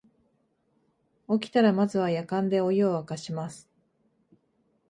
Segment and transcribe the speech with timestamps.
[1.29, 3.69] 起きたらまずはやかんでお湯をわかします